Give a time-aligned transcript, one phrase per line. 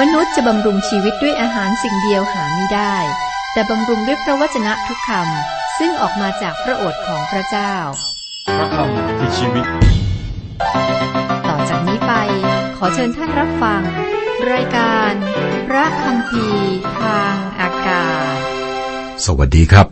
[0.00, 2.96] มนุษย์จะบำรุงชีวิตด้วยอาหารสิ่งเดียวหาไม่ได้
[3.52, 7.74] แต่บำรุงด้วยพระวจนะทุกคำซึ่งออกมาจากพระโอษฐ์ของพระเจ้า
[8.58, 9.66] พระคำคือชีวิต
[11.48, 12.12] ต่อจากนี้ไป
[12.76, 13.82] ขอเชิญท่านรับฟัง
[14.52, 15.12] รายการ
[15.68, 16.46] พระคำพี
[17.00, 18.36] ทางอากาศ
[19.24, 19.86] สวัสดีครับ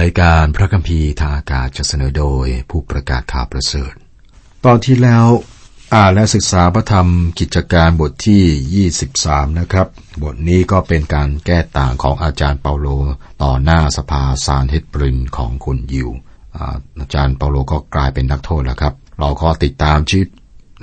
[0.00, 3.92] รายการพระคัมภีร์ทางอากาศจะเสนอโดยผู้ประกาศข่าวประเสริฐ
[4.64, 5.26] ตอนที่แล้ว
[5.94, 7.08] อ่านและศึกษาพระธรรม
[7.38, 9.88] กิจการบทที่ 23 นะครับ
[10.22, 12.88] บทนี้ก็เป็นการแก้ต่างของอาจารย์เปาโล
[13.42, 16.10] ต่อหน้าสภาซานเฮดบรินของคนยิว
[17.00, 20.28] อาจารย์เปาโลก็กลายเป็นนักโทษแล้วครับ เราก็ติดตามชีวิต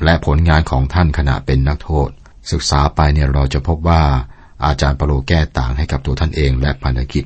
[0.04, 2.10] และผลงานของท่านขณะเป็นนักโทษ
[2.52, 4.04] ศึกษาไปเนี่ยเราจะพบว่า
[4.66, 7.26] อาจารย์เปาโลแก้ต่างให้กับตัวท่านเองและพันธกิจ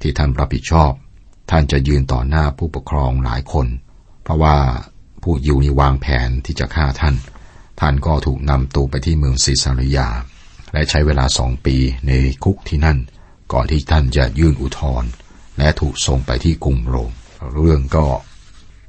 [0.00, 0.92] ที่ท่านรับผิดชอบ
[1.50, 3.66] ท่านจะยืนต่อหน้าผู้ปกครองหลายคน
[4.22, 4.56] เพราะว่า
[5.22, 7.16] ผู้ยิวนี่วางแผนที่จะฆ่าท่าน
[7.80, 10.08] ท่านก็ถูกนำตัวไปที่เมืองซิซาริยา
[10.72, 12.12] และใช้เวลาสองปีใน
[12.44, 12.98] คุกที่นั่น
[13.52, 15.10] ก่อนที่ท่านจะยื่นอุทธรณ์
[15.58, 17.12] และถูกส่งไปที่กรุงโรม
[17.54, 18.06] เรื่องก็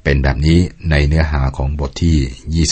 [0.04, 0.58] เป็นแบบนี้
[0.90, 2.64] ในเนื้อหาของบทที่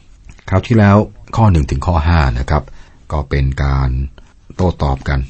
[0.00, 0.96] 23 คราวที่แล้ว
[1.36, 2.62] ข้อ1ถึงข้อ5นะครับ
[3.12, 3.90] ก็เป็นการ
[4.56, 5.20] โต้ตอบกัน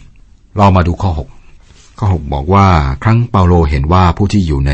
[0.57, 2.67] เรามาดูข้อ 6 ข้อ 6 บอกว่า
[3.03, 4.73] ครั้งเปาโลเห็นว่าผู้ที่อยู่ใน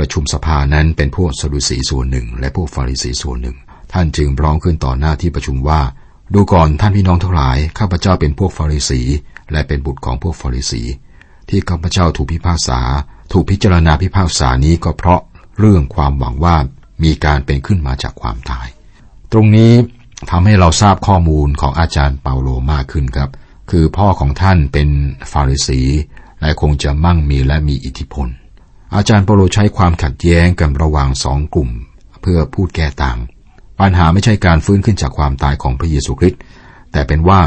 [0.00, 3.56] ประชุมสภานั้นเป็นพวกสดุสีส่วนหนึ่ง และพวกฟาริสีส่วนหนึ่ง
[3.92, 5.80] ท่านจึงร้องขึ้นต่อหน้าที่ประชุมว่า
[6.34, 9.00] ดูก่อนท่านพี่น้องทั้งหลาย ข้าพเจ้าเป็นพวกฟาริสี
[9.52, 10.82] และเป็นบุตรของพวกฟาริสี
[11.48, 12.80] ที่ข้าพเจ้าถูกพิพากษา
[13.32, 15.20] ถูกพิจารณาพิพากษานี้ก็เพราะ
[15.58, 16.56] เรื่องความหวังว่า
[17.04, 18.66] มีการเป็นขึ้นมาจากความตาย
[19.32, 19.72] ตรงนี้
[20.30, 23.30] ทำให้เราทราบข้อมูลของอาจารย์เปาโลมากขึ้นครับ
[23.70, 24.88] คือพ่อของท่านเป็น
[25.32, 25.80] ฟาริสี
[26.40, 28.28] และคงจะมั่งมีและมีอิทธิพล
[28.94, 31.70] อาจารย์เปโลใช้ความขัดแย้งกันระหว่างสองกลุ่ม
[32.20, 33.18] เพื่อพูดแก้ต่าง
[33.78, 36.40] ปัญหาไม่ใช่การฟื้นขึ้นจากความตายของพระเยซูคริสต์
[36.92, 37.40] แต่เป็นว่า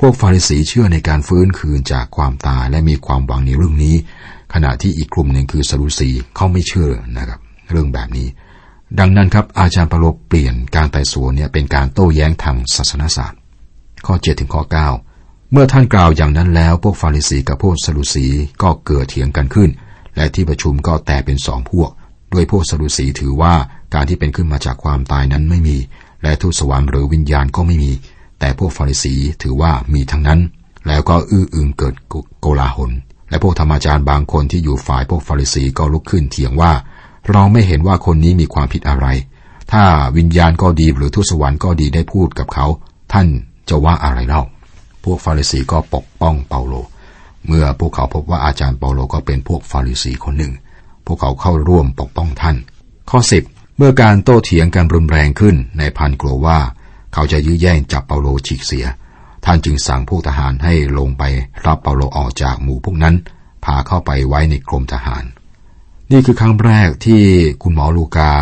[0.00, 3.96] พวกฟาริสีเชื่อในการฟื้นคืนจากความตายและมีความหวังในเรื่องนี้
[4.54, 7.40] ขณะที่อีกกลุ่มหนึ่งคือสรุสีเขาไม่เชื่อนะครับ
[7.70, 8.28] เรื่องแบบนี้
[8.98, 13.38] ดังนั้นครับอาจารย์เปาโลเปลี่ยนการไต่สวนเนี่ยเป็นการโต้แย้งทางศาสนศาสตร์
[14.06, 14.62] ข้อ7ถึงข้อ
[15.08, 18.26] 9เมื่อท่านกล่าวอย่างนั้นแล้ว พวกฟาริสีกับพวกสรุสี
[18.62, 19.70] ก็เกิดเถียงกันขึ้น
[20.16, 21.90] และที่ประชุมก็แตกเป็นสองพวก
[22.30, 23.54] โดยพวกสรุสีถือว่า
[23.94, 25.76] การที่เป็นขึ้นมาจากความตายนั้นไม่มี
[26.22, 27.92] และทูตสวรรค์หรือวิญญาณก็ไม่มี
[28.40, 30.40] แต่พวกฟาริสีถือว่ามีทั้งนั้น
[30.86, 31.94] แล้วก็อื้ออึงเกิด
[32.40, 32.90] โกลาหล
[33.30, 36.72] และพวกธรรมจารย์บางคนที่อยู่ฝ่ายพวกฟาริสีก็ลุกขึ้นเถียงว่า
[37.30, 39.06] เราไม่เห็นว่าคนนี้มีความผิดอะไร
[39.72, 39.84] ถ้า
[40.16, 42.66] วิญญาณก็ดีหรือทูตสวรรค์ก็ดีได้พูดกับเขา
[43.12, 43.26] ท่าน
[43.68, 44.42] จะว่าอะไรเล่า
[45.04, 46.74] พวกฟาริสีก็ปกป้องเปาโล
[47.46, 50.52] เมื่อพวกเขาพบว่าอาจารย์เปาโลก็เป็นพวกฟาริสีคนหนึ่ง
[51.06, 52.56] พวกเขาเข้าร่วมปกป้องท่าน
[53.10, 56.58] ข้อ 10 เมื่อการโต้เถียงกันรุนแรงขึ้นในพันกลัวว่า
[57.14, 58.86] เขาจะยื้อแย่งจับเปาโลฉีกเสีย
[59.44, 61.22] ท่านจึงสั่งพวกทหารให้ลงไป
[61.66, 63.14] รับเปาโลออกจากหมู่พวกนั้น
[63.64, 65.24] พาเข้าไปไว้ในกรมทหาร
[66.10, 67.22] นี่คือครั้งแรกที่
[67.62, 68.32] คุณหมอลูกา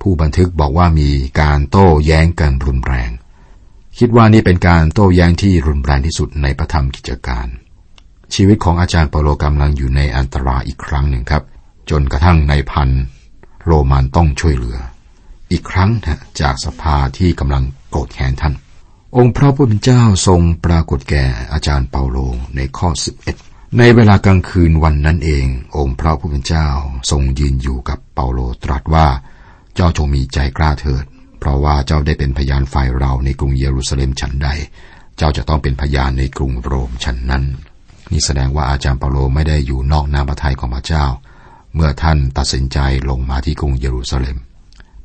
[0.00, 1.10] ผู้บันทึกบอกว่ามี
[1.40, 3.10] การโต้แย้งกันรุนแรง
[3.98, 7.46] คิดว่านี่เป็นการโต้แย้งที่รุนแรงที่สุดในพระธรรมกิจการ
[8.34, 11.42] ชีวิตของอาจารย์เปาโลกำลังอยู่ในอันตรายอีกครั้งหนึ่งครับ
[11.90, 12.88] จนกระทั่งในพัน
[13.64, 14.78] โรมันต้องช่วยเหลือ
[15.52, 18.54] อีกครั้งนะจากสภาที่กำลังโกรธแค้นท่าน
[19.16, 22.18] องค์พระผู้เป็นเจ้าทรงปรากฏแก่อาจารย์เปาโล
[22.56, 22.88] ในข้อ
[23.34, 25.46] 11 ในเวลากลางคืนวันนั้นเอง
[25.76, 26.68] องค์พระผู้เป็นเจ้า
[27.10, 29.06] ทรงยืนอยู่กับเปาโลตรัสว่า
[29.74, 31.04] เจ้าจงมีใจกล้าเถิด
[31.38, 34.48] เพราะว่าเจ้าได้เป็นพยานฝ่ายเราในกรุงเยรูซาเล็มฉันใด
[35.16, 37.44] เจ้าจะต้องเป็นพยานในกรุงโรมฉันนั้น
[38.10, 41.04] นี่แสดงว่าอาจารย์เปาโลไม่ได้อยู่นอกน้ำพระทัยของพระเจ้า
[41.74, 42.78] เมื่อท่านตัดสินใจ
[43.10, 44.36] ลงมาที่กรุงเยรูซาเล็ม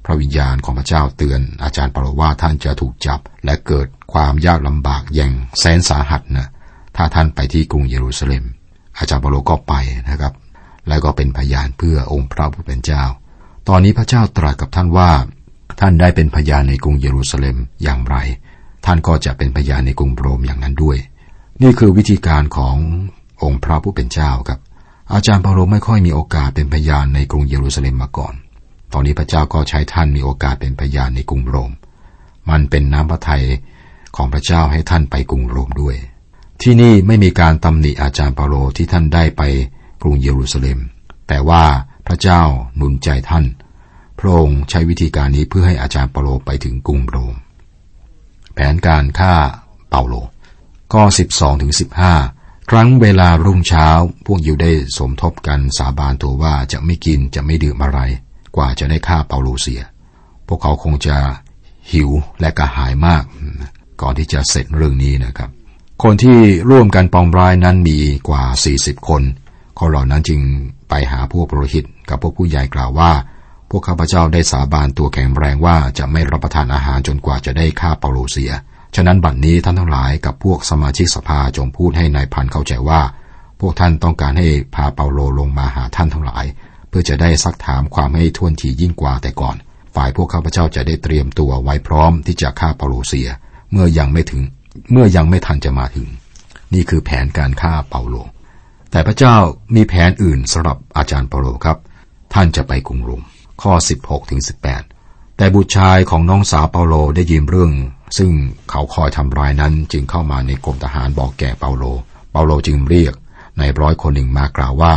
[0.05, 6.47] พระวิญญาณของพระเจ้าเตือน อาจารย์เปาโลว่าท่านจะถูกจับ และเกิดความยากลำบากอย่างแสนสาหัสนะ
[6.95, 8.43] ถ้าท่านไปที่กรุงเยรูซาเล็ม
[8.97, 9.73] อาจารย์เปาโลก็ไป
[10.09, 10.33] นะครับ
[10.87, 13.03] แล้วก็เป็นพยานเพื่อองค์พระผู้เป็นเจ้า
[13.69, 15.11] ตอนนี้พระเจ้าตรัสกับท่านว่า
[15.79, 18.15] ท่านได้เป็นพยานในกรุงเยรูซาเล็มอย่างไร
[18.85, 20.97] ท่านก็จะเป็นพยานในกรุงโรมอย่างนั้นด้วย
[21.61, 22.75] นี่คือวิธีการของ
[23.43, 24.59] องค์พระผู้เป็นเจ้าครับ
[25.13, 28.33] อาจารย์เปาโลไม่ค่อยมีโอกาสเป็นพยานในกรุงเยรูซาเล็มมาก่อน
[28.93, 31.71] ตอนนี้พระเจ้าก็ใช้ท่านมีโอกาสเป็นพยานในกรุงโรม
[32.49, 33.43] มันเป็นน้ำพระทัย
[34.15, 35.95] ของพระเจ้าให้ท่านไปกรุงโรมด้วย
[36.61, 39.41] ที่นี่ไม่มีการตำหนิอาจารย์เปาโลที่ท่านได้ไป
[40.01, 40.79] กรุงเยรูซาเล็ม
[41.27, 41.63] แต่ว่า
[42.07, 42.41] พระเจ้า
[42.75, 43.45] หนุนใจท่าน
[44.19, 47.35] พระองค์ใช้วิธีการนี้เพื่อให้อาจารย์เปาโลไปถึงกรุงโรม
[48.53, 49.33] แผนการฆ่า
[49.89, 50.13] เปาโล
[50.97, 51.73] ข้อ 12ถึง
[52.19, 53.87] 15 ครั้งเวลารุ่งเช้า
[54.25, 57.99] พวกยิวได้สมทบกันสาบานตัวว่าจะไม่กินจะไม่ดื่มอะไร
[58.55, 59.81] กว่าจะได้ฆ่าเปาโลเสีย
[60.47, 61.17] พวกเขาคงจะ
[61.91, 62.09] หิว
[62.39, 63.23] และกระหายมาก
[64.01, 65.49] ก่อนที่จะเสร็จเรื่องนี้นะครับ
[66.03, 67.97] คนที่ร่วมกันปองร้ายนั้นมี
[68.29, 68.43] กว่า
[68.77, 69.21] 40 คน
[69.79, 70.41] คนเหล่านั้นจึง
[70.89, 73.11] ไปหาพวกปรหิตกับพวกผู้ใหญ่กล่าวว่า
[73.69, 78.51] พวกข้าพเจ้าได้สาบานตัวแข็งแรงว่าจะไม่รับประทานอาหารจนกว่าจะได้ฆ่าเปาโลเสีย
[78.95, 83.01] ฉะนั้นบัดนนี้ท่านทั้งหลายกับพวกสมาชิกสภาจงพูดให้นายพันเข้าใจว่า
[83.59, 86.45] พวกท่านต้องการให้พาเปาโลลงมาหาท่านทั้งหลาย
[86.89, 89.55] เพื่อจะได้ซักถามความให้ท่วนทียิ่งกว่าแต่ก่อน
[89.95, 93.27] ฝ่ายพวกข้าพเจ้าจะได้เตรียมตัวไว้พร้อมที่จะฆ่าเปาโลเสีย
[93.71, 94.41] เมื่อยังไม่ถึง
[94.91, 96.07] เมื่อยังไม่ทันจะมาถึง
[96.73, 98.15] นี่คือแผนการฆ่าเปาโล
[98.91, 99.35] แต่พระเจ้า
[99.75, 101.77] มีแผนอื่นสำหรับอาจารย์เปาโลครับ
[102.33, 103.23] ท่านจะไปกรุงโรม
[103.61, 104.41] ข้อ 16ถึง
[104.87, 107.71] 18 แต่บุตรชายของน้องสาวเปาโลได้ยินเรื่อง
[108.17, 108.31] ซึ่ง
[108.69, 111.83] เขาคอยทำร้ายนั้นจึงเข้ามาในกรมทหารบอกแก่เปาโล
[112.31, 113.13] เปาโลจึงเรียก
[113.57, 114.93] ในร้อยคนหนึ่งมากล่าวว่า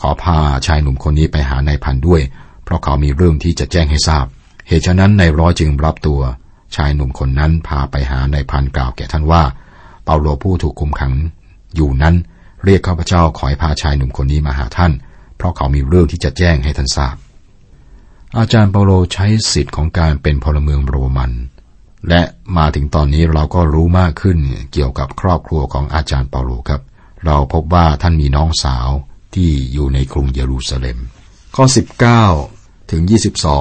[0.00, 2.22] ขอพาชายหนุ่มคนนี้ไปหานายพันด้วย
[2.64, 4.26] เพราะเขามีเรื่องที่จะแจ้งให้ทราบ
[4.68, 6.20] เหตุฉะนั้นในร้อยจึงรับตัว
[6.76, 9.42] ชายหนุ่มคนนั้นพาไปหานายพันกล่าวแก่ท่านว่า
[10.04, 11.12] เปาโลผู้ถูกคุมขัง
[11.74, 12.14] อยู่นั้น
[12.64, 14.92] เรียกข้าพเจ้าขอให้พาชายหนุ่มคนนี้มาหาท่าน
[15.36, 17.16] เพราะเขามีเรื่องที่จะแจ้งให้ท่านทราบ
[18.38, 21.32] อาจารย์เปาโลใช้สิทธิ์ของการเป็นพลเมืองโรมัน
[22.08, 22.22] และ
[22.56, 24.38] มาถึงตอนนี้เราก็รู้มากขึ้น
[24.72, 26.82] เกี่ยวกับครอบครัวของอาจารย์เปาโลครับ
[27.26, 28.88] เราพบว่าท่านมีน้องสาว
[29.34, 30.98] ที่อยู่ในกรุงเยรูซาเล็ม
[31.56, 31.64] ข้อ
[32.28, 33.02] 19 ถึง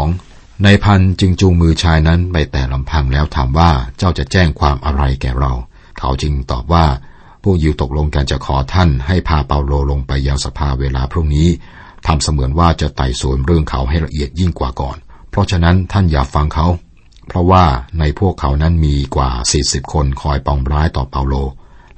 [0.01, 5.53] 22 ในพันจึงจูงมือชายนั้นไปแต่ลำพังแล้วถามว่าเจ้าจะแจ้งความอะไรแก่เรา
[5.99, 6.85] เขาจึงตอบว่า
[7.43, 11.47] พวกยิวตกลงกันจะขอท่านให้พาเปาโลลงไปยังสภาเวลาพรุ่งนี้
[12.07, 14.97] ทำเสมือนว่าจะไต่สวนเรื่องเขาให้ละเอียดยิ่งกว่าก่อน
[15.29, 16.67] เพราะฉะนั้นท่านอย่าฟังเขา
[17.27, 17.65] เพราะว่า
[17.99, 21.35] ในพวกเขานั้นมีกว่าสี่สิบคนคอยปองร้ายต่อเปาโล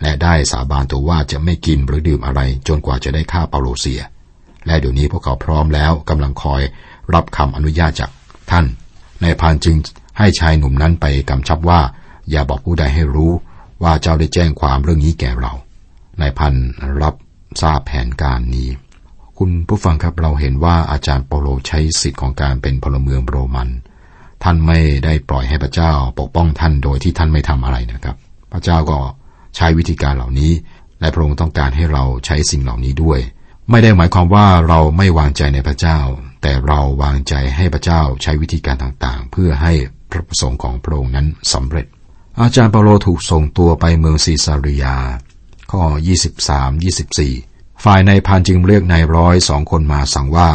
[0.02, 4.02] และได้สาบานตัวว่าจะไม่กินหรือดื่มอะไรจนกว่าจะได้ฆ่าเปาโลเสีย
[4.66, 6.62] และเดี๋ยวนี้พวกเขาพร้อมแล้วกำลังคอย
[7.14, 8.12] รับคำอนุญาตจาก
[8.52, 8.66] ท่าน
[9.22, 9.76] ในพานจึง
[10.18, 11.82] ให้ชายหนุ่มนั้นไปกำชับว่า
[12.30, 13.32] อย่าบอกผู้ใดให้รู้
[13.84, 15.54] ว่าเจ้าได้แจ้งความเรื่องนี้แก่เรา
[16.22, 16.54] นายพัน
[17.02, 17.16] รับ
[17.62, 18.70] ทราบแผนการนี้
[19.38, 23.70] คุณผู้ฟังครับเราเห็นว่าอาจารย์เปาโลใช้สิทธิ์ของการเป็นพลเมืองโรมัน
[24.44, 28.16] ท่านไม่ได้ปล่อยให้พระเจ้าปกป้องท่านโดยที่ท่านไม่ทำอะไรนะครับ
[28.52, 29.00] พระเจ้าก็
[29.56, 30.52] ใช้วิธีการเหล่านี้
[31.00, 33.20] และพระองค์ต้องการให้เราใช้สิ่งเหล่านี้ด้วย
[33.70, 36.00] ไม่ได้หมายความว่าเราไม่วางใจในพระเจ้า
[36.42, 39.74] แต่เราวางใจให้พระเจ้าใช้วิธีการต่างๆ เพื่อให้
[40.12, 41.86] พระประสงค์ของพระองค์นั้นสำเร็จ
[42.40, 44.96] อาจารย์เปาโลถูกส่งตัวไปเมืองซีซาริยา
[45.72, 45.84] ข้อ
[47.04, 50.50] 23-24 ฝ่ายในพันจึงเรียกนายร้อยสองคนมาสั่งว่า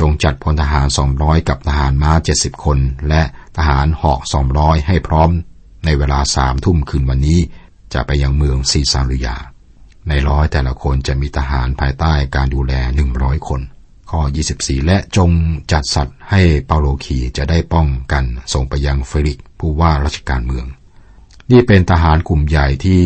[0.00, 2.78] จงจัดพลทหารสองร้อยกับทหารม้าเจ็ดสิบคน
[3.08, 3.22] และ
[3.56, 5.30] ทหารหอกสองร้อยให้พร้อม
[5.84, 7.40] ในเวลาสามทุ่มคืนวันนี้
[7.94, 9.36] จะไปยังเมืองซีซาริยา
[10.08, 13.60] ในร้อยแต่ละคนจะมีทหารภายใต้การดูแลหนึ่งร้อยคน
[14.10, 14.20] ข้อ
[14.54, 15.30] 24 และจง
[15.72, 20.66] จัดสัตว์ให้เปาโลขี่จะได้ป้องกันส่งไปยังเฟลิกผู้ว่าราชการเมือง
[21.50, 23.02] นี่เป็นทหารกลุ่มใหญ่ที่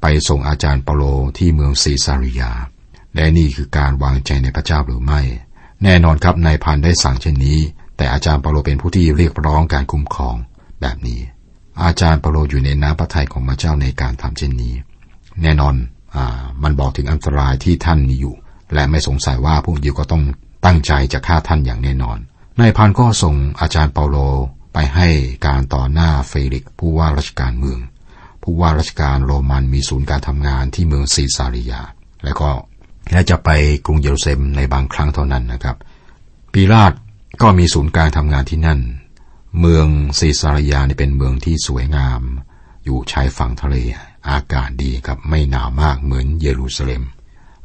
[0.00, 1.04] ไปส่งอาจารย์เปาโล
[1.38, 2.50] ที่เมืองซีซาริยา
[3.14, 5.20] และนี่คือการวางใจในพระเจ้าหรือไม่
[5.84, 7.58] แน่นอนครับนายพันได้สั่งเช่นนี้
[7.96, 10.36] แต่อาจารย์เปโลเป็นผู้ที่เรียกร้องการคุ้มครอง
[10.80, 11.20] แบบนี้
[11.84, 14.74] อาจารย์เปโลอยู่ในน้ำพระทัยของพระเจ้าในการทำเช่นนี้
[15.42, 15.74] แน่นอน
[16.14, 16.16] อ
[16.62, 18.34] มันบอกถึงอันตรายที่ท่านมีอยู่
[18.74, 20.24] และไม่สงสัยว่าพวกยิวก็ต้อง
[20.64, 22.18] ตั้งใจจะฆ่าท่านอย่างแน่นอน
[22.60, 24.16] นายพันก็ส่งอาจารย์เปาโล
[24.72, 25.08] ไปให้
[25.46, 27.78] การต่อหน้าเฟลิกผู้ว่าราชการเมือง
[28.42, 31.82] ผู้ว่าราชการโรมันมีศูนย์การทำงานที่เมืองซีซาริยา
[32.24, 32.50] และก็
[33.10, 33.50] และจะไป
[33.86, 35.76] กรุงเยรูซาเล็มในบางครั้งเท่านั้นนะครับ
[36.52, 36.92] ปีลาด
[37.42, 38.80] ก็มีศูนย์กลารทำงานที่นั่น
[39.60, 39.86] เมือง
[40.18, 42.20] ซีซารยานี่เป็นเมืองที่สวยงาม
[42.84, 43.76] อยู่ชายฝั่งทะเล
[44.28, 47.02] อากาศดีครับไม่หนาวมากเหมือนเยรูซาเล็ม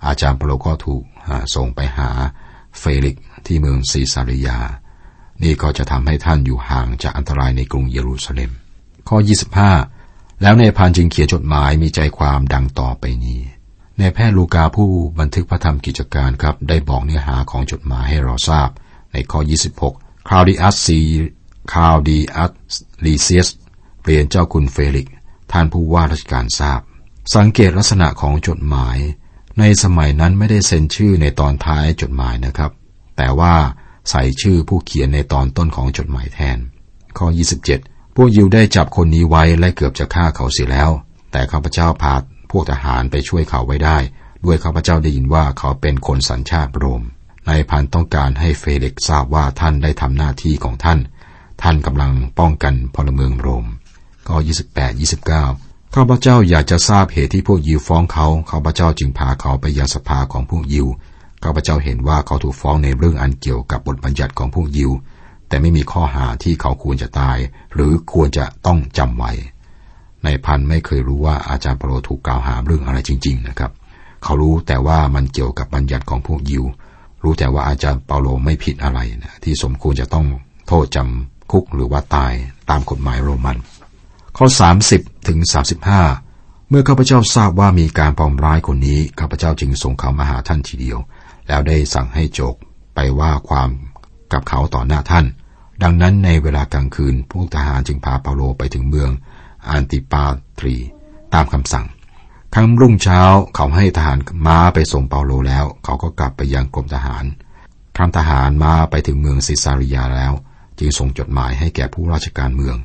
[0.05, 1.03] อาจารย์เปโลก็ถูก
[1.55, 2.09] ส่งไปหา
[2.79, 3.15] เฟลิก
[3.45, 4.59] ที่เมืองซีซาริยา
[5.43, 8.51] นี่ก็จะทำให้ท่านอยู่ห่างจากอันตรายในกรุงเยรูซาเล็ม
[9.07, 9.17] ข้อ
[9.79, 13.39] 25 แล้วในพานจึงเขียนจดหมายมีใจความดังต่อไปนี้
[13.99, 14.89] นายแพทย์ลูกาผู้
[15.19, 18.69] บันทึกพระธรรมกิจการครับ ได้บอกเนื้อหาของจดหมายให้เราทราบ
[19.13, 19.39] ในข้อ
[19.85, 20.99] 26 คลาวดิอัสลี
[21.73, 22.75] คลาวดิอัส
[23.05, 23.49] ลีเซียส
[24.01, 25.07] เรียนเจ้าคุณเฟลิกส์
[25.51, 26.81] ท่านผู้ว่าราชการทราบ
[27.35, 28.97] สังเกตลักษณะของจดหมาย
[29.59, 32.71] ในสมัยนั้นไม่ได้เซ็นชื่อในตอนท้ายจดหมายนะครับ
[33.17, 33.55] แต่ว่า
[34.09, 36.57] ใส่ชื่อผู้เขียนในตอนต้นของจดหมายแทน
[37.17, 37.27] ข้อ
[37.71, 40.89] 27 พวกยิวได้จับคนนี้ไว้และเกือบจะฆ่าเขาเสียแล้ว
[41.31, 42.15] แต่ข้าพเจ้าพา
[42.51, 43.97] พวกทหารไปช่วยเขาไว้ได้
[44.45, 47.03] ด้วยข้าพเจ้าได้ยินว่าเขาเป็นคนสัญชาติโรม
[47.47, 50.99] นายพันต้องการให้เฟเล็กทราบว่าท่านได้ทำหน้าที่ของท่าน
[51.61, 53.65] ท่านกำลังป้องกันพลเมืองโรม
[54.27, 54.89] ข้อ28
[55.37, 60.87] 29 ข้าพเจ้าอยากจะทราบเหตุที่พวกยิวฟ้องเขา ข้าพเจ้าจึงพาเขาไปยังสภาของพวกยิว
[61.43, 64.91] ข้าพเจ้าเห็นว่าเขาถูกฟ้องในเรื่องอันเกี่ยวกับบทบัญญัติของพวกยิว
[65.47, 67.37] แต่ไม่มีข้อหาที่เขาควรจะตาย
[67.73, 69.31] หรือควรจะต้องจำไว้
[70.25, 73.71] นายพันไม่เคยรู้ว่าอาจารย์เปาโลถูกกล่าวหาเรื่องอะไรจริง ๆ นะครับ
[74.23, 76.63] เขารู้แต่ว่ามันเกี่ยวกับบัญญัติของพวกยิว
[77.23, 80.25] รู้แต่ว่าอาจารย์เปาโลไม่ผิดอะไรนะที่สมควรจะต้อง
[80.67, 82.33] โทษจำคุกหรือว่าตาย
[82.69, 83.57] ตามกฎหมายโรมัน
[84.37, 84.45] ข้อ
[84.87, 85.39] 30ถึง
[86.05, 90.97] 35 เมื่อข้าพเจ้าทราบว่ามีการปองร้ายคนนี้ข้าพเจ้าจึงส่งเขามาหาท่านทีเดียว
[91.47, 92.55] แล้วได้สั่งให้โจก
[92.95, 93.69] ไปว่าความ
[94.33, 95.25] กับเขาต่อหน้าท่าน
[95.83, 99.09] ดังนั้นในเวลากลางคืนพวกทหารจึงพาเปาโลไปถึงเมือง
[99.67, 100.25] อันติปา
[100.59, 100.75] ตรี
[101.33, 101.85] ตามคำสั่ง
[102.53, 103.21] ครั้งรุ่งเช้า
[103.55, 107.25] เขาให้ทหารม้าไปส่งเปาโลแล้ว เขาก็กลับไปยังกรมทหาร
[107.95, 110.33] ครั้งทหารมาไปถึงเมืองซิซาริยาแล้ว
[110.79, 112.75] จึงส่งจดหมายให้แก่ผู้ราชการเมือง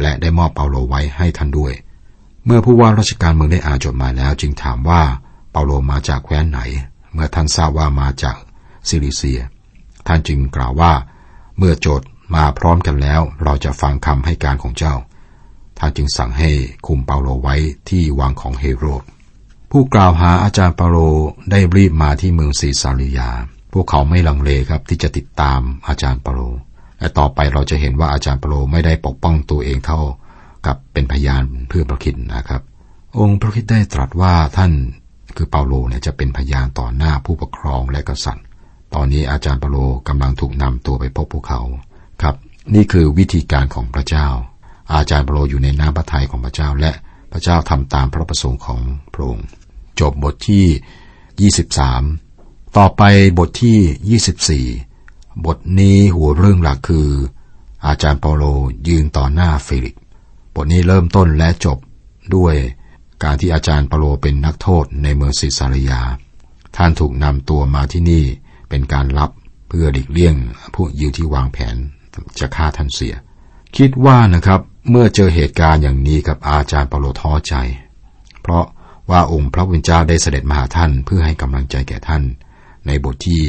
[0.00, 1.72] และได้มอบเปาโลไว้ให้ท่านด้วย
[2.44, 5.02] เมื่อผู้ว่าราชการเมืองได้อ่านจดหมายแล้ว จึงถามว่า
[5.50, 6.60] เปาโลมาจากแคว้นไหน
[7.12, 8.36] เมื่อท่านทราบว่ามาจาก
[8.88, 9.40] ซิลิเซีย
[10.06, 10.92] ท่านจึงกล่าวว่า
[11.58, 14.94] เมื่อโจทก์มาพร้อมกันแล้ว เราจะฟังคำให้การของเจ้า
[15.78, 16.50] ท่านจึงสั่งให้
[16.86, 17.56] คุมเปาโลไว้
[17.88, 19.04] ที่วังของเฮโรด
[19.70, 20.98] ผู้กล่าวหาอาจารย์เปาโล
[21.50, 23.28] ได้รีบมาที่เมืองซีซารียา
[23.72, 26.40] พวกเขาไม่ลังเลครับที่จะติดตามอาจารย์เปาโล
[26.98, 30.00] และต่อไปเราจะเห็นว่าอาจารย์เปาโลไม่ได้ปกป้องตัวเองเท่า
[30.66, 32.62] กับเป็นพยานเพื่อพระคิดนะครับ
[33.18, 34.72] องค์พระคิดได้ตรัสว่าท่าน
[35.36, 38.44] คือเปาโลเนี่ยจะเป็นพยานต่อหน้าผู้ปกครองและกษัตริย์
[38.94, 39.78] ตอนนี้อาจารย์เปาโล
[40.08, 41.60] กำลังถูกนำตัวไปพบพวกเขา
[42.22, 42.34] ครับ
[42.74, 44.26] นี่คือวิธีการของพระเจ้า
[44.92, 46.92] อาจารย์เปโลอยู่ในน้ำพระทัยของพระเจ้า และ
[47.32, 48.80] พระเจ้าทำตามพระประสงค์ของ
[49.14, 49.46] พระองค์
[50.00, 51.50] จบบทที่
[52.16, 53.02] 23 ต่อไป
[53.38, 57.08] บทที่ 24 บทนี้หัวเรื่องหลักคือ
[57.86, 58.44] อาจารย์เปโล
[58.88, 59.96] ยืนต่อหน้าเฟลิก
[60.54, 61.78] บทนี้เริ่มต้นและจบ
[62.34, 62.54] ด้วย
[63.22, 66.00] การที่อาจารย์เปโลเป็นนักโทษในเมืองซิซาริยา
[66.76, 68.24] ท่านถูกนำตัวมาที่นี่
[68.68, 69.30] เป็นการลับ
[69.68, 70.34] เพื่อหลีกเลี่ยง
[70.74, 71.76] ผู้ยิวที่วางแผน
[72.38, 73.14] จะฆ่าท่านเสีย
[73.76, 77.54] คิดว่านะครับ เมื่อเจอเหตุการณ์อย่างนี้กับอาจารย์เปาโลท้อใจ
[78.42, 78.64] เพราะ
[79.10, 82.22] ว่าองค์พระวิญญาได้เสด็จมาหาท่านเพื่อให้กำลังใจแก่ท่าน
[82.86, 83.42] ในบทที่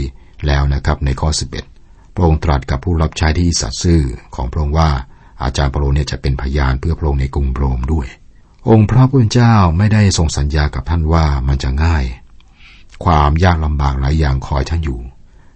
[0.48, 1.29] แล้วนะครับในข้อ
[1.72, 4.01] 11 พระองค์ตรัสกับผู้รับใช้ที่สัตย์ซื่อ
[4.36, 4.89] ของพระองค์ว่า
[5.44, 8.08] อาจารย์เปาโลเนี่ยจะเป็นพยานเพื่อพระองค์ในกรุงโรมด้วย
[8.70, 12.06] องค์พระผู้เป็นเจ้าไม่ได้ทรงสัญญากับท่านว่ามันจะง่าย
[13.03, 15.00] ความยากลำบากหลายอย่างคอยท่านอยู่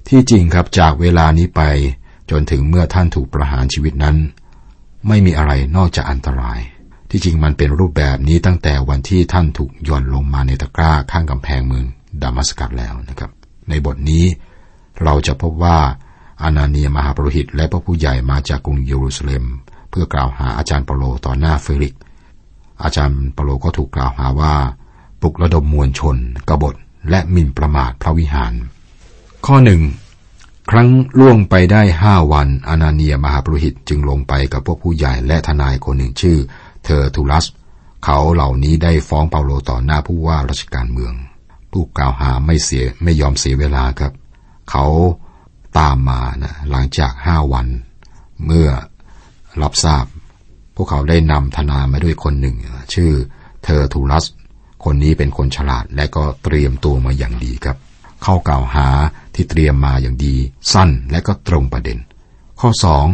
[0.07, 1.61] ที่จริงครับจากเวลานี้ไป
[2.31, 4.17] จนถึงเมื่อท่านถูกประหารชีวิตนั้น
[5.07, 6.59] ไม่มีอะไรนอกจากอันตราย
[7.09, 11.85] ที่จริงมันเป็นรูปแบบนี้ตั้งแต่วันที่ท่านถูกย่อนลงมาในตะกร้าข้างกำแพงเมือง
[12.21, 13.31] ดามัสกัสแล้วนะครับ
[13.69, 14.23] ในบทนี้
[15.03, 15.77] เราจะพบว่า
[16.43, 19.43] อานาเนียมหาปรหิตและพระผู้ใหญ่มาจากกรุงเยรูซาเล็ม
[19.89, 21.95] เพื่อกล่าวหาอาจารย์เปโลต่อหน้าเฟลิก
[22.83, 24.53] อาจารย์เปโลก็ถูกกล่าวหาว่า
[25.21, 26.17] ปลุกระดมมวลชน
[26.49, 26.75] กบฏ
[27.09, 28.53] และหมิ่นประมาทพระวิหาร
[29.45, 29.81] ข้อหนึ่ง
[30.73, 36.37] ครั้งล่วงไปได้ห้าวันอนาเนียมหาปรุหิตจึงลงไปกับพวกผู้ใหญ่และทนายคนหนึ่งชื่อ
[36.85, 37.45] เธอทูลัส
[38.05, 41.13] เขาเหล่านี้ได้ฟ้องเปาโลต่อหน้าผู้ว่าราชการเมือง
[41.71, 44.13] ผู้กล่าวหาไม่เสียไม่ยอมเสียเวลาครับ
[44.69, 44.85] เขา
[45.77, 47.67] ตามมานะหลังจากห้าวัน
[48.45, 48.69] เมื่อ
[49.61, 50.05] รับทราบ
[50.75, 52.55] พวกเขาได้นำทนายมาด้วยคนหนึ่ง
[52.93, 53.11] ชื่อ
[53.65, 54.25] เธอทูลัส
[54.83, 57.77] คนนี้เป็นคนฉลาดและก็เตรียมตัวมาอย่างดีครับ
[58.25, 58.87] ข้ากล่าวหา
[59.33, 60.35] ที่เตรียมมาอย่างดี
[60.73, 61.97] สั้นและก็ตรงประเด็น
[62.59, 63.07] ข้อสอง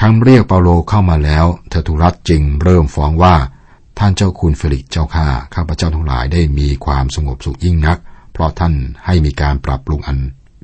[0.00, 3.34] ครั้นเรียกเปาโลเข้ามาแล้วเทอทุรัสจึงเริ่มฟ้องว่า
[3.98, 7.98] ท่านเจ้าคุณเฟลิกเจ้าข้าข้าพเจ้าทั้งหลายได้มีความสงบสุขยิ่งนัก
[8.32, 8.74] เพราะท่าน
[9.06, 10.18] ให้มีการปรับปรุงอัน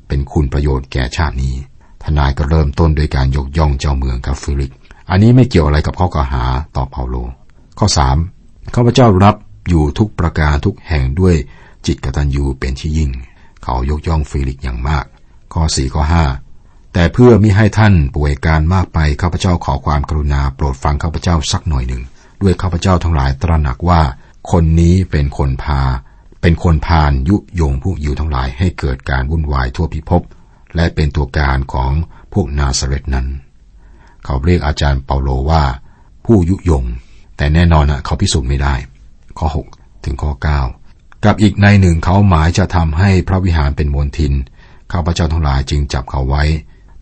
[0.07, 1.55] เป็นคุณประโยชน์แก่ชาตินี้
[2.03, 4.71] ทนายก็เริ่มต้นโดยการยกย่องเจ้าเมืองกับเฟลิก
[5.09, 6.43] อันนี้ไม่เกี่ยวอะไรกับข้อกล่าวหา
[6.75, 7.15] ต่อเปาโล
[7.79, 8.17] ข้อสาม
[8.75, 9.35] ข้าพเจ้ารับ
[9.69, 11.35] อยู่ทุกประการทุกแห่งด้วย
[11.85, 13.11] จิตกตัญญูเป็นที่ยิ่ง
[13.65, 15.05] เขายกย่องฟิลิกอย่างมาก
[15.53, 16.25] ข้อสี่ข้อห้า
[16.93, 22.03] แต่เพื่อมิให้ท่านป่วยการมากไปข้าพเจ้าขอความกรุณาโปรดฟังข้าพเจ้าสักหน่อยหนึ่ง
[22.41, 24.01] ด้วยข้าพเจ้าทั้งหลายตระหนักว่า
[24.51, 25.81] คนนี้เป็นคนพา
[26.41, 30.21] เป็นคนพานยุยงผู้อยู่ทั้งหลายให้เกิดการวุ่นวายทั่วพิภพ
[30.75, 31.91] และเป็นตัวการของ
[32.33, 33.27] พวกนาซาเรตนั้น
[34.25, 35.63] เขาเรียกอาจารย์เปาโลว่า
[36.25, 36.83] ผู้ยุยง
[37.37, 38.75] แต่แน่นอนนะเขาพิสูจน์ไม่ได้
[39.37, 40.84] ข้อ 6 ถึงข้อ 9
[41.25, 44.33] กับอีกในหนึ่งเขาหมายจะทำให้พระวิหารเป็นมวลทิน
[44.91, 46.43] ข้าพเจ้าทั้งหลายจึงจับเขาไว้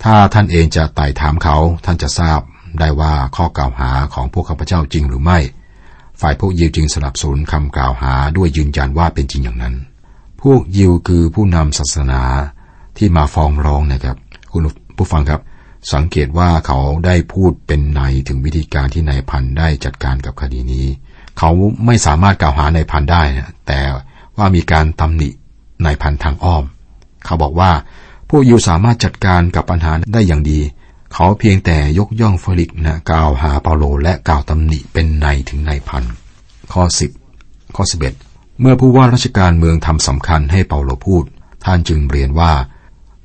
[0.03, 2.39] ถ้าท่านเองจะไต่ถามเขาท่านจะทราบ
[2.79, 5.39] ได้ว่าข้อกล่าวหาของพวกข้าพเจ้าจริงหรือไม่
[6.21, 9.75] ฝ่ายพวกยิวจึงสนับสนุนคำกล่าวหาด้วยยืนยันว่าเป็นจริงอย่างนั้น
[10.41, 12.21] พวกยิวคือผู้นำศาสนา
[12.97, 14.17] ที่มาฟ้องร้องนะครับ
[14.51, 14.61] คุณ
[14.97, 15.41] ผู้ฟังครับ
[15.93, 20.85] สังเกตว่าเขาได้พูดเป็นในถึงวิธีการที่นายพันได้จัดการกับคดีนี้
[21.37, 21.51] เขา
[21.85, 23.79] ไม่สามารถกล่าวหานายพันได้นะแต่
[24.37, 25.29] ว่ามีการตำหนิ
[25.85, 26.63] นายพันทางอ้อม
[27.25, 27.71] เขาบอกว่า
[28.29, 30.59] ผู้ยิวสามารถจัดการกับปัญหาได้อย่างดี
[31.13, 36.03] เขาเพียงแต่ยกย่องเฟลิกนะกล่าวหาเปาโลและกล่าวตำหนิเป็นในถึงนายพัน
[36.73, 36.83] ข้อ
[37.29, 37.83] 10 ข้อ
[38.21, 41.25] 11 เมื่อผู้ว่าราชการเมืองทำสำคัญให้เปาโลพูด
[41.65, 42.53] ท่านจึงเรียนว่า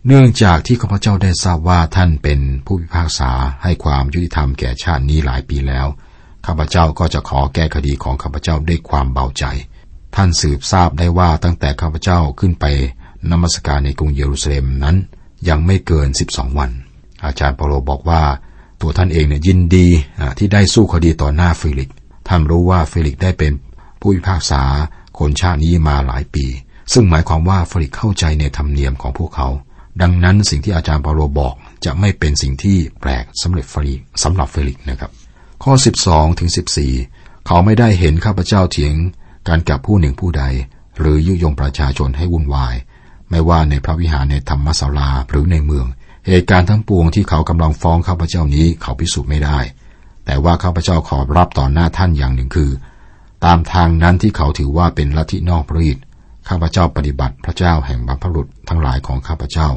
[0.07, 3.31] เนื่องจากที่ข้าพเจ้าได้ทราบว่าท่านเป็นผู้พิพากษา
[3.63, 5.87] ให้ความยุติธรรมแก่ชาตินี้หลายปีแล้ว
[6.47, 9.45] ข้าพเจ้าก็จะขอแก้คดีของข้าพเจ้าด้วยความเบาใจ
[10.21, 12.65] ท่านสืบทราบได้ว่าตั้งแต่ข้าพเจ้าขึ้นไป
[13.31, 14.97] นมัสการในกรุงเยรูซาเล็มนั้น
[15.49, 16.71] ยังไม่เกิน 12 วัน
[17.25, 18.23] อาจารย์เปาโลบอกว่า
[18.81, 19.87] ตัวท่านเองเนี่ยยินดี
[20.39, 21.91] ที่ได้สู้คดีต่อหน้าฟิลิก
[22.29, 23.53] ท่านรู้ว่าฟิลิกได้เป็น
[24.01, 24.63] ผู้พิพากษา
[25.19, 26.47] คนชาตินี้มาหลายปี
[26.93, 29.49] ซึ่งหมายความว่าฟิลิกเข้าใจในธรรมเนียมของพวกเขา
[30.03, 35.11] ดังนั้นสิ่งที่อาจารย์เปาโลบอกจะไม่เป็นสิ่งที่แปลกสำหรับฟิลิกสำหรับฟิลิกนะครับ
[35.65, 35.73] ข้อ
[36.07, 36.51] 12ถึง
[36.99, 38.95] 14 เขาไม่ได้เห็นข้าพเจ้าเถียง
[39.49, 40.45] กันกับผู้หนึ่งผู้ใด
[40.99, 42.75] หรือยุยงประชาชนให้วุ่นวาย
[43.31, 45.87] ไม่ว่าในพระวิหารในธรรมศาลาหรือในเมือง
[46.27, 49.59] เหตุการณ์ทั้งปวงที่เขากำลังฟ้องข้าพเจ้านี้เขาพิสูจน์ไม่ได้
[50.25, 52.71] แต่ว่าข้าพเจ้าขอรับต่อหน้าท่านอย่างหนึ่งคือ
[53.45, 55.99] ตามทางนั้นที่เขาถือว่าเป็นลัทธินอกรีต
[56.49, 59.69] ข้าพเจ้าปฏิบัติพระเจ้าแห่งบรรพบุรุษทั้งหลายของข้าพเจ้า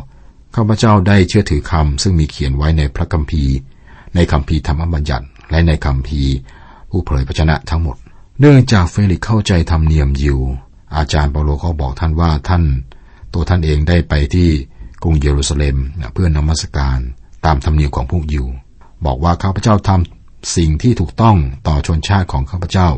[0.55, 3.53] ข้าพเจ้าได้เชื่อถือคำซึ่งมีเขียนไว้ในพระคัมภีร์
[4.15, 6.31] ในคัมภีร์ธรรมบัญญัติ และในคัมภีร์
[6.89, 7.97] ผู้เผยพระชนะทั้งหมด
[8.43, 10.39] เนื่องจากเฟลิกเข้าใจธรรมเนียมยิว
[10.95, 12.63] อาจารย์เปาโลก็บอกท่านว่าท่าน
[13.33, 14.49] ตัวท่านเองได้ไปที่
[15.03, 15.77] กรุงเยรูซาเล็ม
[16.13, 16.99] เพื่อนมัสการ
[17.45, 18.45] ตามธรรมเนียมของพวกยิว
[19.05, 22.89] บอกว่าข้าพเจ้าทำสิ่งที่ถูกต้องต่อชนชาติของข้าพเจ้า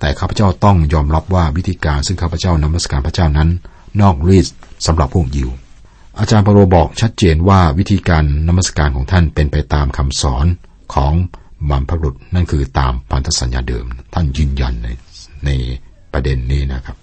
[0.00, 3.48] แต่ข้าพเจ้าต้องยอมรับว่าวิธีการซึ่งข้าพเจ้านมัสการพระเจ้านั้น
[4.00, 4.46] นอกรีด
[4.86, 5.50] สำหรับพวกยิว
[6.18, 10.46] อาจารย์เปโลบอกชัดเจนว่าวิธีการนมัสการของท่านเป็นไปตามคำสอน
[10.94, 11.14] ของ
[11.70, 14.88] บรรพบุรุษนั่นคือตามพันธสัญญาเดิม ท่านยืนยันใน
[15.44, 15.50] ใน
[16.12, 16.96] ประเด็นนี้นะครับ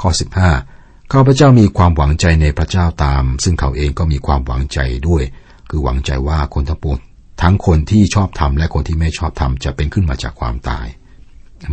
[0.00, 0.10] ข้อ
[0.60, 4.78] 15ข้าพเจ้ามีความหวังใจในพระเจ้าตาม ซึ่งเขาเองก็มีความหวังใจ
[5.08, 5.22] ด้วย
[5.70, 6.98] คือหวังใจว่าคนทั้งปวง
[7.42, 10.86] ทั้งคนที่ชอบทำและคนที่ไม่ชอบทำจะเป็นขึ้นมาจากความตาย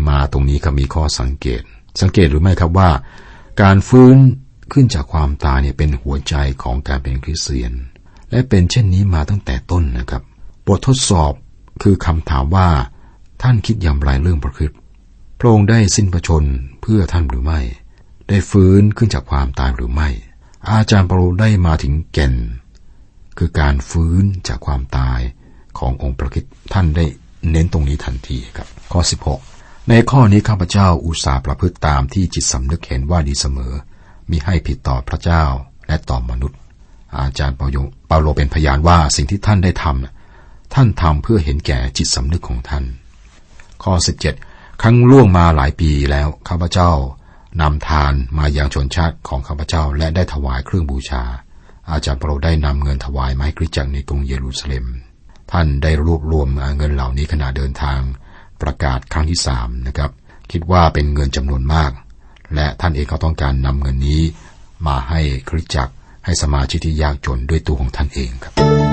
[0.07, 1.61] มาตรงนี้ก็มีข้อสังเกต
[2.01, 2.89] สังเกตหรือไม่ครับว่า
[3.61, 4.17] การฟื้น
[4.73, 7.73] ขึ้นจากความตายเนี่ยเป็นหัวใจของการเป็นคริสเตียน
[8.31, 10.23] และเป็นเช่นนี้มาตั้งแต่ต้นนะครับ
[10.67, 11.33] บททดสอบ
[11.81, 12.69] คือคำถามว่า
[13.41, 14.71] ท่านคิดอย่างไรเรื่องประคิด
[15.39, 16.43] พระองค์ได้สิ้นพระชน
[16.81, 17.59] เพื่อท่านหรือไม่
[18.29, 20.09] ได้ฟื้นขึ้นจากความตายหรือไม่
[20.69, 22.35] อาจารย์เปาโลได้มาถึงแก่น
[23.37, 25.19] คือการฟื้นจากความตาย
[25.79, 27.05] ขององค์พระคิดท่านได้
[27.51, 29.01] เน้นตรงนี้ทันทีครับ ข้อ
[29.45, 33.73] 16 ในข้อนี้ข้าพเจ้าอุตส่าห์ประพฤติตามที่จิตสำนึกเห็นว่าดีเสมอ
[34.31, 35.43] มีให้ผิดต่อพระเจ้า
[35.87, 36.59] และต่อมนุษย์
[37.17, 40.18] อาจารย์เปาโลเป็นพยานว่าสิ่งที่ท่านได้ทำ
[40.73, 42.85] ท่านทำเพื่อเห็นแก่จิตสำนึกของท่าน
[43.83, 43.93] ข้อ
[44.37, 46.91] 17 ครั้งล่วงมาหลายปีแล้วข้าพเจ้า
[47.61, 51.23] นำทานมายังชนชาติของข้าพเจ้าและได้ถวายเครื่องบูชา
[51.91, 54.85] อาจารย์เปาโลได้นำเงินถวายไม้คริสจักรในกรุงเยรูซาเล็ม
[55.51, 57.99] ท่านได้รวบรวมเงินเหล่านี้ขณะเดินทาง
[58.61, 60.11] ประกาศครั้งที่สามนะครับ
[60.51, 61.91] คิดว่าเป็นเงินจำนวนมาก
[62.55, 64.21] และท่านเองก็ต้องการนำเงินนี้
[64.87, 65.93] มาให้คริสจักร
[66.25, 68.88] ให้สมาชิกที่ยากจนด้วยตัวของท่านเองครับ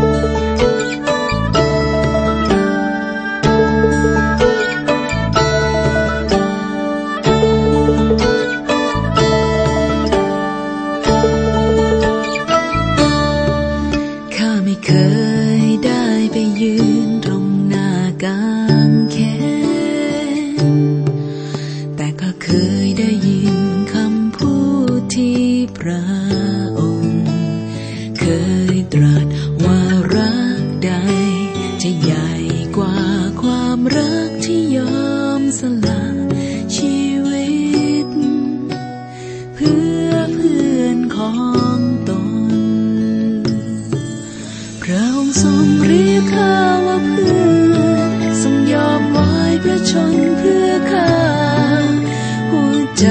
[49.91, 51.11] ชนเพื่อข้า
[52.51, 53.05] หัวใจ